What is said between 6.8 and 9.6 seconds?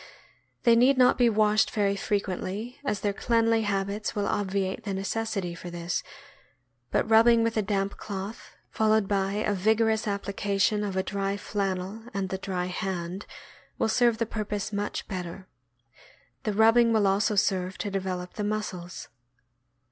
but rubbing with a damp cloth, followed by a